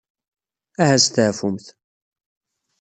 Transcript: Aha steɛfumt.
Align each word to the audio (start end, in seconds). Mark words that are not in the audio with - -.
Aha 0.81 0.97
steɛfumt. 1.05 1.65